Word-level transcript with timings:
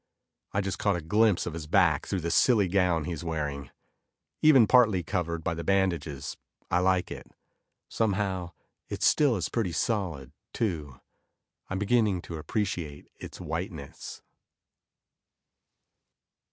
I 0.51 0.61
just 0.61 0.79
caught 0.79 0.95
a 0.95 1.01
glimpse 1.01 1.45
of 1.45 1.53
his 1.53 1.67
back 1.67 2.07
through 2.07 2.21
the 2.21 2.31
silly 2.31 2.67
gown 2.67 3.03
he's 3.03 3.23
wearing. 3.23 3.69
Even 4.41 4.65
partly 4.65 5.03
covered 5.03 5.43
by 5.43 5.53
the 5.53 5.63
bandages, 5.63 6.37
I 6.71 6.79
like 6.79 7.11
it. 7.11 7.27
Somehow, 7.87 8.53
it 8.89 9.03
still 9.03 9.35
is 9.35 9.47
pretty 9.47 9.73
solid 9.73 10.31
too, 10.53 10.99
I'm 11.69 11.77
beginning 11.77 12.23
to 12.23 12.37
appreciate 12.37 13.09
its 13.19 13.39
whiteness. 13.39 14.23